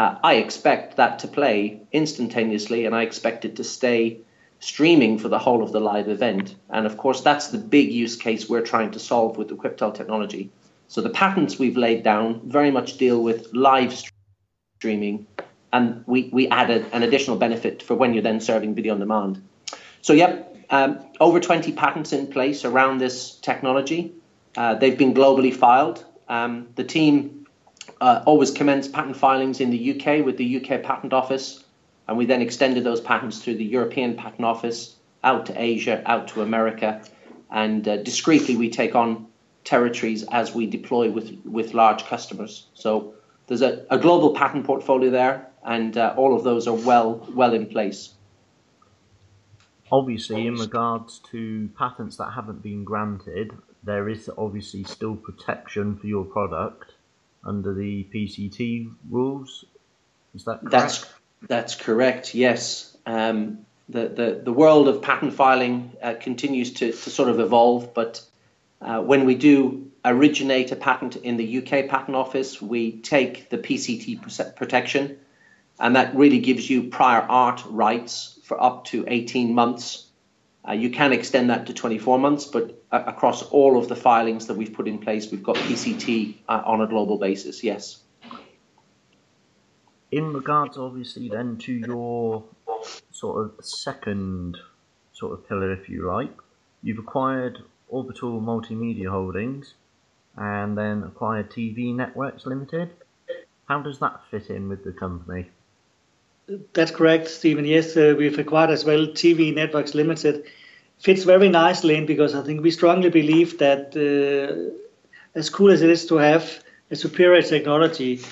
uh, 0.00 0.18
I 0.24 0.36
expect 0.36 0.96
that 0.96 1.18
to 1.18 1.28
play 1.28 1.82
instantaneously 1.92 2.86
and 2.86 2.94
I 2.94 3.02
expect 3.02 3.44
it 3.44 3.56
to 3.56 3.64
stay 3.64 4.20
streaming 4.58 5.18
for 5.18 5.28
the 5.28 5.38
whole 5.38 5.62
of 5.62 5.72
the 5.72 5.80
live 5.80 6.08
event. 6.08 6.54
And 6.70 6.86
of 6.86 6.96
course, 6.96 7.20
that's 7.20 7.48
the 7.48 7.58
big 7.58 7.92
use 7.92 8.16
case 8.16 8.48
we're 8.48 8.62
trying 8.62 8.92
to 8.92 8.98
solve 8.98 9.36
with 9.36 9.48
the 9.48 9.56
Quiptel 9.56 9.94
technology. 9.94 10.48
So 10.88 11.02
the 11.02 11.10
patents 11.10 11.58
we've 11.58 11.76
laid 11.76 12.02
down 12.02 12.40
very 12.46 12.70
much 12.70 12.96
deal 12.96 13.22
with 13.22 13.52
live 13.52 13.92
streaming, 14.78 15.26
and 15.70 16.02
we, 16.06 16.30
we 16.32 16.48
added 16.48 16.86
an 16.92 17.02
additional 17.02 17.36
benefit 17.36 17.82
for 17.82 17.94
when 17.94 18.14
you're 18.14 18.22
then 18.22 18.40
serving 18.40 18.74
video 18.74 18.94
on 18.94 19.00
demand. 19.00 19.46
So, 20.00 20.14
yep, 20.14 20.56
um, 20.70 21.04
over 21.20 21.40
20 21.40 21.72
patents 21.72 22.14
in 22.14 22.28
place 22.28 22.64
around 22.64 22.98
this 22.98 23.34
technology. 23.34 24.14
Uh, 24.56 24.76
they've 24.76 24.96
been 24.96 25.12
globally 25.12 25.54
filed. 25.54 26.06
Um, 26.26 26.68
the 26.74 26.84
team 26.84 27.39
uh, 28.00 28.22
always 28.26 28.50
commenced 28.50 28.92
patent 28.92 29.16
filings 29.16 29.60
in 29.60 29.70
the 29.70 29.94
UK 29.94 30.24
with 30.24 30.36
the 30.36 30.56
UK 30.56 30.82
Patent 30.82 31.12
Office, 31.12 31.64
and 32.08 32.16
we 32.16 32.26
then 32.26 32.42
extended 32.42 32.84
those 32.84 33.00
patents 33.00 33.38
through 33.38 33.56
the 33.56 33.64
European 33.64 34.16
Patent 34.16 34.44
Office 34.44 34.96
out 35.22 35.46
to 35.46 35.60
Asia, 35.60 36.02
out 36.06 36.28
to 36.28 36.42
America, 36.42 37.02
and 37.50 37.86
uh, 37.86 37.96
discreetly 37.98 38.56
we 38.56 38.70
take 38.70 38.94
on 38.94 39.26
territories 39.64 40.24
as 40.30 40.54
we 40.54 40.66
deploy 40.66 41.10
with 41.10 41.36
with 41.44 41.74
large 41.74 42.04
customers. 42.06 42.66
So 42.74 43.14
there's 43.46 43.62
a, 43.62 43.84
a 43.90 43.98
global 43.98 44.34
patent 44.34 44.64
portfolio 44.64 45.10
there, 45.10 45.48
and 45.64 45.96
uh, 45.96 46.14
all 46.16 46.34
of 46.34 46.44
those 46.44 46.66
are 46.66 46.74
well 46.74 47.26
well 47.34 47.52
in 47.54 47.66
place. 47.66 48.14
Obviously, 49.92 50.46
in 50.46 50.54
regards 50.54 51.18
to 51.30 51.68
patents 51.76 52.16
that 52.16 52.30
haven't 52.30 52.62
been 52.62 52.84
granted, 52.84 53.50
there 53.82 54.08
is 54.08 54.30
obviously 54.38 54.84
still 54.84 55.16
protection 55.16 55.96
for 55.96 56.06
your 56.06 56.24
product 56.24 56.89
under 57.44 57.74
the 57.74 58.06
PCT 58.12 58.92
rules. 59.08 59.64
Is 60.34 60.44
that 60.44 60.60
correct? 60.60 60.70
That's 60.70 61.06
that's 61.48 61.74
correct. 61.74 62.34
Yes. 62.34 62.96
Um, 63.06 63.66
the, 63.88 64.08
the 64.08 64.40
the 64.44 64.52
world 64.52 64.88
of 64.88 65.02
patent 65.02 65.34
filing 65.34 65.92
uh, 66.02 66.14
continues 66.20 66.74
to, 66.74 66.92
to 66.92 67.10
sort 67.10 67.28
of 67.28 67.40
evolve, 67.40 67.92
but 67.94 68.24
uh, 68.80 69.00
when 69.00 69.24
we 69.24 69.34
do 69.34 69.90
originate 70.04 70.72
a 70.72 70.76
patent 70.76 71.16
in 71.16 71.36
the 71.36 71.58
UK 71.58 71.88
Patent 71.88 72.16
Office, 72.16 72.62
we 72.62 72.92
take 72.92 73.50
the 73.50 73.58
PCT 73.58 74.56
protection, 74.56 75.18
and 75.78 75.96
that 75.96 76.14
really 76.14 76.38
gives 76.38 76.68
you 76.68 76.84
prior 76.84 77.20
art 77.20 77.62
rights 77.66 78.38
for 78.44 78.62
up 78.62 78.86
to 78.86 79.04
18 79.06 79.54
months 79.54 80.09
uh, 80.68 80.72
you 80.72 80.90
can 80.90 81.12
extend 81.12 81.50
that 81.50 81.66
to 81.66 81.74
24 81.74 82.18
months, 82.18 82.44
but 82.44 82.82
uh, 82.92 83.02
across 83.06 83.42
all 83.44 83.78
of 83.78 83.88
the 83.88 83.96
filings 83.96 84.46
that 84.46 84.56
we've 84.56 84.72
put 84.72 84.86
in 84.86 84.98
place, 84.98 85.30
we've 85.30 85.42
got 85.42 85.56
PCT 85.56 86.34
uh, 86.48 86.62
on 86.64 86.82
a 86.82 86.86
global 86.86 87.18
basis, 87.18 87.64
yes. 87.64 88.00
In 90.12 90.32
regards, 90.32 90.76
obviously, 90.76 91.28
then 91.28 91.56
to 91.58 91.72
your 91.72 92.44
sort 93.10 93.44
of 93.44 93.64
second 93.64 94.58
sort 95.12 95.32
of 95.32 95.48
pillar, 95.48 95.72
if 95.72 95.88
you 95.88 96.06
like, 96.06 96.36
you've 96.82 96.98
acquired 96.98 97.58
Orbital 97.88 98.40
Multimedia 98.40 99.08
Holdings 99.08 99.74
and 100.36 100.76
then 100.76 101.04
acquired 101.04 101.50
TV 101.50 101.94
Networks 101.94 102.44
Limited. 102.44 102.90
How 103.66 103.80
does 103.80 103.98
that 104.00 104.20
fit 104.30 104.50
in 104.50 104.68
with 104.68 104.84
the 104.84 104.92
company? 104.92 105.50
That's 106.72 106.90
correct, 106.90 107.28
Stephen. 107.28 107.64
Yes, 107.64 107.96
uh, 107.96 108.14
we've 108.18 108.38
acquired 108.38 108.70
as 108.70 108.84
well 108.84 109.06
TV 109.08 109.52
Networks 109.54 109.94
Limited. 109.94 110.44
Fits 110.98 111.24
very 111.24 111.48
nicely 111.48 111.94
in 111.96 112.06
because 112.06 112.34
I 112.34 112.42
think 112.42 112.62
we 112.62 112.70
strongly 112.70 113.08
believe 113.08 113.58
that 113.58 113.94
uh, 113.96 114.74
as 115.34 115.48
cool 115.50 115.70
as 115.70 115.82
it 115.82 115.90
is 115.90 116.06
to 116.06 116.16
have 116.16 116.62
a 116.90 116.96
superior 116.96 117.42
technology, 117.42 118.20
uh, 118.22 118.28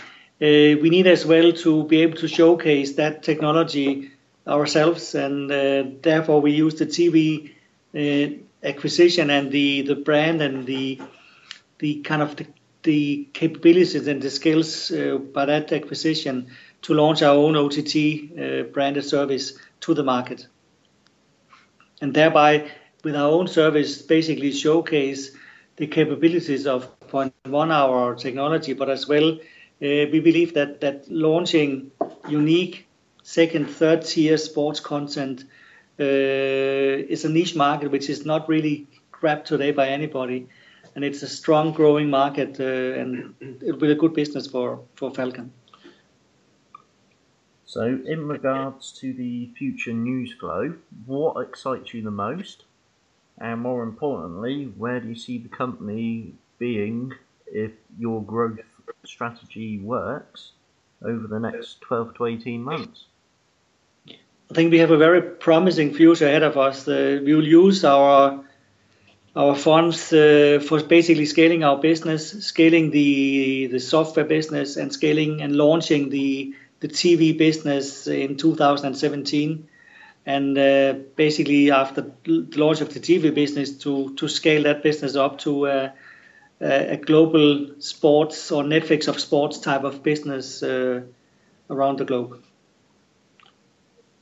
we 0.83 0.91
need 0.91 1.07
as 1.07 1.25
well 1.25 1.53
to 1.53 1.85
be 1.85 2.03
able 2.03 2.17
to 2.19 2.29
showcase 2.29 2.95
that 2.95 3.23
technology 3.23 4.11
ourselves, 4.47 5.15
and 5.15 5.51
uh, 5.53 5.85
therefore 6.03 6.41
we 6.41 6.53
use 6.53 6.75
the 6.77 6.87
TV 6.87 7.53
uh, 7.95 8.35
acquisition 8.67 9.31
and 9.31 9.51
the, 9.53 9.83
the 9.83 9.95
brand 9.95 10.43
and 10.43 10.67
the 10.67 11.01
the 11.79 12.01
kind 12.01 12.23
of 12.23 12.37
the, 12.37 12.47
the 12.83 13.29
capabilities 13.33 14.07
and 14.09 14.23
the 14.23 14.31
skills 14.31 14.91
uh, 14.91 15.19
by 15.33 15.45
that 15.47 15.73
acquisition 15.73 16.51
to 16.83 16.95
launch 16.95 17.23
our 17.23 17.35
own 17.35 17.57
OTT 17.57 17.97
uh, 18.39 18.63
branded 18.73 19.05
service 19.05 19.59
to 19.81 19.95
the 19.95 20.03
market. 20.03 20.47
And 22.01 22.15
thereby, 22.15 22.71
with 23.05 23.17
our 23.17 23.31
own 23.31 23.49
service, 23.49 24.03
basically 24.03 24.53
showcase 24.53 25.33
the 25.77 25.87
capabilities 25.87 26.67
of 26.67 26.99
point 27.09 27.35
one 27.47 27.73
hour 27.73 28.15
technology, 28.15 28.73
but 28.73 28.91
as 28.91 29.09
well, 29.09 29.33
uh, 29.33 29.39
we 29.81 30.21
believe 30.21 30.55
that, 30.55 30.81
that 30.81 31.11
launching 31.11 31.91
unique 32.29 32.87
second, 33.23 33.67
third 33.67 34.03
tier 34.03 34.37
sports 34.37 34.81
content 34.81 35.45
uh, 36.01 36.05
is 36.05 37.25
a 37.25 37.29
niche 37.29 37.55
market 37.55 37.91
which 37.91 38.09
is 38.09 38.25
not 38.25 38.49
really 38.49 38.87
grabbed 39.13 39.47
today 39.47 39.71
by 39.71 39.89
anybody. 39.89 40.49
And 40.95 41.05
it's 41.05 41.23
a 41.23 41.29
strong 41.29 41.73
growing 41.73 42.11
market 42.11 42.59
uh, 42.59 43.01
and 43.01 43.35
it'll 43.63 43.79
be 43.79 43.93
a 43.93 43.95
good 43.95 44.15
business 44.15 44.47
for, 44.47 44.81
for 44.95 45.11
Falcon. 45.13 45.53
So, 47.69 48.01
in 48.07 48.27
regards 48.27 48.93
to 48.93 49.13
the 49.13 49.51
future 49.55 49.93
news 49.93 50.33
flow, 50.33 50.73
what 51.05 51.37
excites 51.47 51.93
you 51.93 52.01
the 52.01 52.11
most? 52.11 52.65
And 53.37 53.61
more 53.61 53.83
importantly, 53.83 54.73
where 54.79 55.01
do 55.01 55.09
you 55.09 55.15
see 55.15 55.37
the 55.37 55.51
company 55.51 56.33
being 56.59 57.13
if 57.47 57.73
your 57.99 58.23
growth 58.23 58.61
strategy 59.05 59.79
works 59.81 60.53
over 61.03 61.27
the 61.27 61.39
next 61.39 61.83
12 61.83 62.15
to 62.15 62.25
18 62.25 62.63
months? 62.63 63.05
I 64.09 64.55
think 64.55 64.71
we 64.71 64.79
have 64.79 64.91
a 64.91 64.97
very 64.97 65.21
promising 65.21 65.93
future 65.93 66.27
ahead 66.27 66.45
of 66.45 66.57
us. 66.57 66.89
Uh, 66.89 67.21
we 67.23 67.35
will 67.35 67.47
use 67.47 67.85
our 67.85 68.45
our 69.37 69.55
funds 69.55 70.11
uh, 70.11 70.59
for 70.67 70.83
basically 70.83 71.27
scaling 71.27 71.65
our 71.65 71.77
business, 71.77 72.31
scaling 72.47 72.91
the 72.93 73.67
the 73.67 73.79
software 73.79 74.25
business, 74.25 74.79
and 74.79 74.91
scaling 74.91 75.43
and 75.43 75.55
launching 75.55 76.09
the 76.09 76.55
the 76.81 76.89
TV 76.89 77.37
business 77.37 78.07
in 78.07 78.37
2017 78.37 79.69
and 80.27 80.59
uh, 80.59 80.95
basically 81.17 81.71
after 81.71 82.13
the 82.25 82.47
launch 82.57 82.81
of 82.81 82.93
the 82.93 83.01
TV 83.01 83.35
business 83.35 83.79
to 83.79 84.15
to 84.15 84.29
scale 84.29 84.63
that 84.65 84.83
business 84.83 85.17
up 85.17 85.39
to 85.39 85.67
uh, 85.67 85.91
a 86.61 86.97
global 86.97 87.81
sports 87.81 88.51
or 88.51 88.63
Netflix 88.63 89.09
of 89.09 89.21
sports 89.21 89.59
type 89.59 89.85
of 89.85 90.03
business 90.03 90.63
uh, 90.63 91.03
around 91.71 91.99
the 91.99 92.05
globe. 92.05 92.43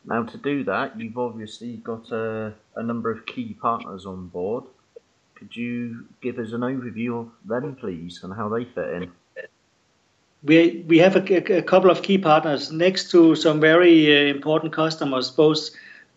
Now, 0.04 0.22
to 0.22 0.38
do 0.38 0.62
that, 0.64 1.00
you've 1.00 1.18
obviously 1.18 1.78
got 1.78 2.12
a, 2.12 2.54
a 2.76 2.82
number 2.82 3.10
of 3.10 3.26
key 3.26 3.56
partners 3.60 4.06
on 4.06 4.28
board. 4.28 4.64
Could 5.34 5.56
you 5.56 6.06
give 6.20 6.38
us 6.38 6.52
an 6.52 6.60
overview 6.60 7.20
of 7.20 7.30
them, 7.44 7.74
please, 7.74 8.20
and 8.22 8.32
how 8.32 8.48
they 8.48 8.64
fit 8.64 8.88
in? 8.90 9.12
We, 10.46 10.84
we 10.86 10.98
have 10.98 11.16
a, 11.16 11.58
a 11.58 11.62
couple 11.62 11.90
of 11.90 12.02
key 12.02 12.18
partners 12.18 12.70
next 12.70 13.10
to 13.10 13.34
some 13.34 13.60
very 13.60 14.06
uh, 14.06 14.30
important 14.32 14.72
customers, 14.72 15.30
both 15.30 15.70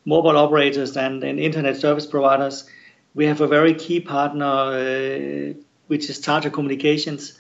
mobile 0.06 0.38
operators 0.38 0.96
and, 0.96 1.24
and 1.24 1.40
internet 1.40 1.78
service 1.78 2.06
providers. 2.06 2.70
We 3.16 3.26
have 3.26 3.42
a 3.42 3.48
very 3.48 3.74
key 3.74 4.02
partner, 4.02 4.46
uh, 4.46 5.54
which 5.88 6.10
is 6.12 6.20
Tata 6.20 6.52
Communications. 6.52 7.40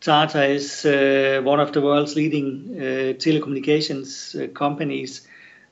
Tata 0.00 0.46
is 0.46 0.86
uh, 0.86 1.42
one 1.44 1.60
of 1.60 1.72
the 1.72 1.82
world's 1.82 2.16
leading 2.16 2.74
uh, 2.74 2.82
telecommunications 3.18 4.42
uh, 4.42 4.48
companies 4.52 5.28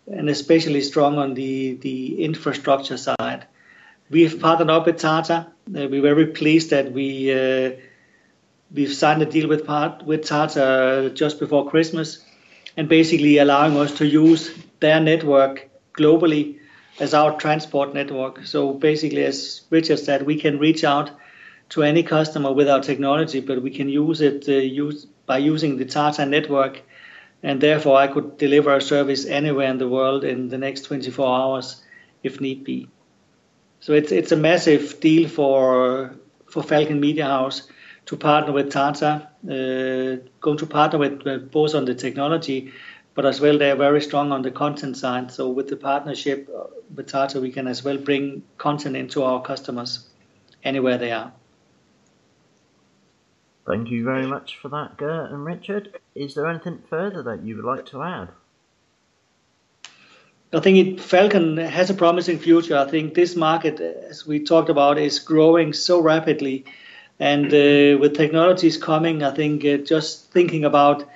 and 0.07 0.29
especially 0.29 0.83
strong 0.83 1.17
on 1.17 1.33
the, 1.33 1.77
the 1.77 2.23
infrastructure 2.23 2.99
side. 2.99 3.47
We've 4.11 4.39
partnered 4.39 4.69
up 4.69 4.85
with 4.85 4.99
Tata. 4.99 5.47
Uh, 5.75 5.89
we're 5.89 6.03
very 6.03 6.27
pleased 6.27 6.71
that 6.71 6.93
we 6.93 7.31
we've 8.73 8.93
signed 8.93 9.23
a 9.23 9.27
deal 9.27 9.49
with 9.49 9.67
part, 9.67 10.05
with 10.05 10.25
Tata 10.25 11.11
just 11.15 11.39
before 11.39 11.69
Christmas, 11.69 12.25
and 12.77 12.89
basically 12.89 13.39
allowing 13.39 13.77
us 13.77 13.97
to 13.99 14.07
use 14.07 14.57
their 14.81 15.01
network 15.01 15.69
globally 15.95 16.59
as 17.01 17.15
our 17.15 17.39
transport 17.39 17.95
network. 17.95 18.47
So 18.47 18.73
basically, 18.73 19.25
as 19.25 19.63
Richard 19.71 19.99
said, 19.99 20.27
we 20.27 20.41
can 20.41 20.59
reach 20.59 20.85
out 20.85 21.11
to 21.71 21.83
any 21.83 22.03
customer 22.03 22.53
with 22.53 22.69
our 22.69 22.81
technology, 22.81 23.41
but 23.41 23.63
we 23.63 23.71
can 23.71 23.89
use 23.89 24.21
it 24.21 24.49
uh, 24.49 24.53
use, 24.53 25.07
by 25.27 25.39
using 25.39 25.77
the 25.77 25.85
Tata 25.85 26.25
network, 26.25 26.83
and 27.43 27.61
therefore 27.61 27.99
I 27.99 28.07
could 28.07 28.39
deliver 28.39 28.75
a 28.75 28.81
service 28.81 29.27
anywhere 29.27 29.71
in 29.71 29.79
the 29.79 29.89
world 29.89 30.25
in 30.25 30.49
the 30.49 30.59
next 30.59 30.83
24 30.83 31.27
hours 31.27 31.83
if 32.23 32.41
need 32.41 32.65
be. 32.65 32.89
So 33.81 33.93
it's 33.93 34.11
it's 34.11 34.33
a 34.33 34.37
massive 34.37 34.99
deal 35.01 35.29
for 35.29 36.15
for 36.47 36.63
Falcon 36.63 37.01
Media 37.01 37.27
House 37.27 37.69
to 38.09 38.17
partner 38.17 38.53
with 38.53 38.73
Tata, 38.73 39.29
uh, 39.45 40.27
going 40.41 40.57
to 40.57 40.67
partner 40.67 40.99
with 40.99 41.27
uh, 41.27 41.37
both 41.37 41.75
on 41.75 41.85
the 41.85 41.95
technology, 41.95 42.73
but 43.15 43.27
as 43.27 43.39
well 43.39 43.59
they 43.59 43.71
are 43.71 43.77
very 43.77 44.01
strong 44.01 44.33
on 44.33 44.41
the 44.41 44.51
content 44.51 44.97
side. 44.97 45.31
So 45.31 45.51
with 45.51 45.69
the 45.69 45.77
partnership 45.77 46.49
uh, 46.49 46.69
with 46.95 47.09
Tata, 47.09 47.39
we 47.39 47.53
can 47.53 47.67
as 47.67 47.85
well 47.85 47.99
bring 47.99 48.43
content 48.57 48.97
into 48.97 49.25
our 49.25 49.43
customers 49.43 50.09
anywhere 50.65 50.97
they 50.97 51.13
are. 51.13 51.33
Thank 53.67 53.91
you 53.91 54.05
very 54.05 54.27
much 54.27 54.57
for 54.57 54.71
that, 54.71 54.97
Gert 54.97 55.31
and 55.31 55.45
Richard. 55.45 56.01
Is 56.15 56.35
there 56.35 56.47
anything 56.47 56.83
further 56.89 57.23
that 57.25 57.43
you 57.43 57.57
would 57.57 57.67
like 57.67 57.85
to 57.87 58.03
add? 58.03 58.29
I 60.51 60.61
think 60.61 60.79
it, 60.79 61.01
Falcon 61.03 61.59
has 61.59 61.91
a 61.91 61.95
promising 61.95 62.39
future. 62.39 62.79
I 62.79 62.87
think 62.87 63.13
this 63.13 63.37
market, 63.37 63.81
as 63.81 64.27
we 64.27 64.41
talked 64.41 64.71
about, 64.71 64.97
is 64.97 65.19
growing 65.19 65.75
so 65.75 66.01
rapidly. 66.01 66.65
And 67.21 67.47
uh, 67.47 67.99
with 67.99 68.17
technologies 68.17 68.77
coming, 68.77 69.23
I 69.23 69.33
think 69.33 69.65
uh, 69.65 69.79
just 69.79 70.31
thinking 70.31 70.65
about 70.65 71.09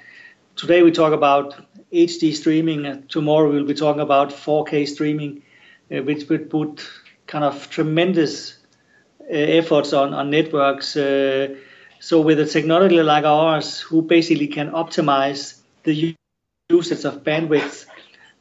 today 0.57 0.83
we 0.83 0.91
talk 0.91 1.13
about 1.13 1.55
HD 1.93 2.35
streaming. 2.35 3.05
Tomorrow 3.09 3.51
we'll 3.51 3.67
be 3.67 3.75
talking 3.75 4.03
about 4.03 4.31
4K 4.31 4.89
streaming, 4.89 5.43
uh, 5.91 6.03
which 6.03 6.29
would 6.29 6.51
put 6.51 6.85
kind 7.27 7.45
of 7.45 7.71
tremendous 7.71 8.59
uh, 9.21 9.35
efforts 9.35 9.93
on, 9.93 10.13
on 10.13 10.31
networks. 10.31 10.97
Uh, 10.97 11.55
so 12.01 12.21
with 12.21 12.41
a 12.41 12.47
technology 12.47 13.01
like 13.01 13.25
ours, 13.25 13.79
who 13.79 14.03
basically 14.03 14.49
can 14.49 14.71
optimize 14.73 15.61
the 15.85 16.17
usage 16.69 17.05
of 17.05 17.23
bandwidth 17.23 17.87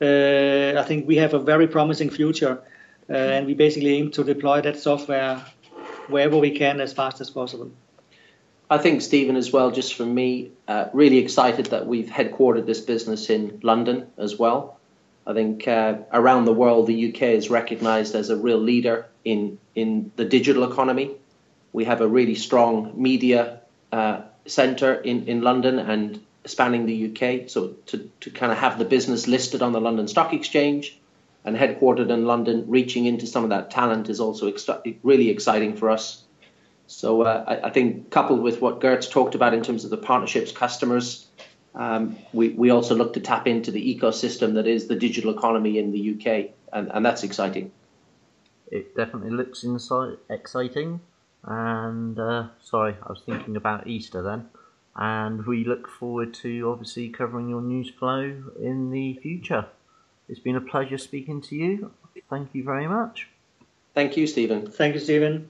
uh, 0.01 0.79
I 0.79 0.83
think 0.83 1.07
we 1.07 1.17
have 1.17 1.35
a 1.35 1.39
very 1.39 1.67
promising 1.67 2.09
future, 2.09 2.59
and 3.07 3.45
we 3.45 3.53
basically 3.53 3.93
aim 3.97 4.09
to 4.11 4.23
deploy 4.23 4.61
that 4.61 4.79
software 4.79 5.45
wherever 6.07 6.37
we 6.37 6.51
can 6.51 6.81
as 6.81 6.93
fast 6.93 7.21
as 7.21 7.29
possible. 7.29 7.71
I 8.69 8.77
think, 8.77 9.01
Stephen, 9.01 9.35
as 9.35 9.51
well, 9.51 9.71
just 9.71 9.95
from 9.95 10.13
me, 10.13 10.51
uh, 10.67 10.85
really 10.93 11.17
excited 11.17 11.67
that 11.67 11.87
we've 11.87 12.07
headquartered 12.07 12.65
this 12.65 12.79
business 12.79 13.29
in 13.29 13.59
London 13.63 14.07
as 14.17 14.39
well. 14.39 14.79
I 15.27 15.33
think 15.33 15.67
uh, 15.67 15.97
around 16.13 16.45
the 16.45 16.53
world, 16.53 16.87
the 16.87 17.13
UK 17.13 17.23
is 17.23 17.49
recognized 17.49 18.15
as 18.15 18.29
a 18.29 18.37
real 18.37 18.57
leader 18.57 19.07
in, 19.25 19.59
in 19.75 20.11
the 20.15 20.25
digital 20.25 20.63
economy. 20.63 21.11
We 21.73 21.83
have 21.85 22.01
a 22.01 22.07
really 22.07 22.35
strong 22.35 22.93
media 22.95 23.59
uh, 23.91 24.21
center 24.45 24.93
in, 24.93 25.27
in 25.27 25.41
London, 25.41 25.77
and 25.77 26.21
spanning 26.45 26.85
the 26.85 27.11
UK. 27.11 27.49
So 27.49 27.75
to, 27.87 28.09
to 28.21 28.31
kind 28.31 28.51
of 28.51 28.57
have 28.57 28.79
the 28.79 28.85
business 28.85 29.27
listed 29.27 29.61
on 29.61 29.73
the 29.73 29.81
London 29.81 30.07
Stock 30.07 30.33
Exchange 30.33 30.97
and 31.43 31.55
headquartered 31.55 32.09
in 32.09 32.25
London, 32.25 32.65
reaching 32.67 33.05
into 33.05 33.25
some 33.25 33.43
of 33.43 33.49
that 33.49 33.71
talent 33.71 34.09
is 34.09 34.19
also 34.19 34.47
ex- 34.47 34.69
really 35.03 35.29
exciting 35.29 35.75
for 35.75 35.89
us. 35.89 36.23
So 36.87 37.23
uh, 37.23 37.43
I, 37.47 37.67
I, 37.67 37.69
think 37.71 38.09
coupled 38.11 38.41
with 38.41 38.61
what 38.61 38.81
Gert's 38.81 39.07
talked 39.07 39.33
about 39.33 39.53
in 39.53 39.63
terms 39.63 39.83
of 39.85 39.89
the 39.89 39.97
partnerships, 39.97 40.51
customers, 40.51 41.27
um, 41.73 42.17
we, 42.33 42.49
we 42.49 42.69
also 42.69 42.95
look 42.95 43.13
to 43.13 43.21
tap 43.21 43.47
into 43.47 43.71
the 43.71 43.97
ecosystem 43.97 44.55
that 44.55 44.67
is 44.67 44.87
the 44.87 44.95
digital 44.95 45.35
economy 45.35 45.79
in 45.79 45.91
the 45.91 46.15
UK, 46.15 46.51
and, 46.73 46.91
and 46.93 47.05
that's 47.05 47.23
exciting. 47.23 47.71
It 48.69 48.95
definitely 48.95 49.31
looks 49.31 49.65
exciting. 50.29 50.99
And 51.43 52.19
uh, 52.19 52.47
sorry, 52.61 52.95
I 53.01 53.09
was 53.09 53.21
thinking 53.25 53.55
about 53.55 53.87
Easter 53.87 54.21
then 54.21 54.49
and 54.95 55.45
we 55.45 55.63
look 55.63 55.87
forward 55.87 56.33
to 56.33 56.69
obviously 56.69 57.09
covering 57.09 57.49
your 57.49 57.61
news 57.61 57.89
flow 57.89 58.43
in 58.59 58.91
the 58.91 59.13
future. 59.15 59.65
It's 60.29 60.39
been 60.39 60.55
a 60.55 60.61
pleasure 60.61 60.97
speaking 60.97 61.41
to 61.43 61.55
you. 61.55 61.91
Thank 62.29 62.53
you 62.53 62.63
very 62.63 62.87
much. 62.87 63.27
Thank 63.93 64.15
you, 64.15 64.27
Stephen. 64.27 64.71
Thank 64.71 64.93
you, 64.93 64.99
Stephen. 65.01 65.49